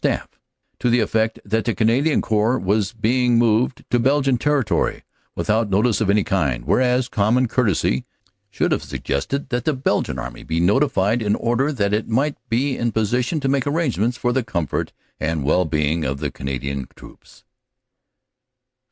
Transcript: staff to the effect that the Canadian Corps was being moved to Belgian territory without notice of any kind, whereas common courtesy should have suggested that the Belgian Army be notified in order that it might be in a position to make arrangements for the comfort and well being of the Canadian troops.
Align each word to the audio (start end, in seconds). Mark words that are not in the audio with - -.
staff 0.03 0.29
to 0.79 0.89
the 0.89 0.99
effect 0.99 1.39
that 1.45 1.63
the 1.63 1.75
Canadian 1.75 2.23
Corps 2.23 2.57
was 2.57 2.91
being 2.91 3.37
moved 3.37 3.85
to 3.91 3.99
Belgian 3.99 4.35
territory 4.39 5.03
without 5.35 5.69
notice 5.69 6.01
of 6.01 6.09
any 6.09 6.23
kind, 6.23 6.65
whereas 6.65 7.07
common 7.07 7.47
courtesy 7.47 8.03
should 8.49 8.71
have 8.71 8.81
suggested 8.83 9.49
that 9.49 9.63
the 9.63 9.73
Belgian 9.73 10.17
Army 10.17 10.41
be 10.41 10.59
notified 10.59 11.21
in 11.21 11.35
order 11.35 11.71
that 11.71 11.93
it 11.93 12.07
might 12.09 12.35
be 12.49 12.75
in 12.75 12.87
a 12.87 12.91
position 12.91 13.39
to 13.41 13.47
make 13.47 13.67
arrangements 13.67 14.17
for 14.17 14.33
the 14.33 14.43
comfort 14.43 14.91
and 15.19 15.43
well 15.43 15.65
being 15.65 16.03
of 16.03 16.17
the 16.17 16.31
Canadian 16.31 16.87
troops. 16.95 17.43